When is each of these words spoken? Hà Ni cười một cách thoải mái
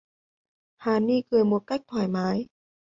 Hà 0.75 0.99
Ni 0.99 1.21
cười 1.29 1.43
một 1.45 1.63
cách 1.67 1.81
thoải 1.87 2.07
mái 2.07 2.47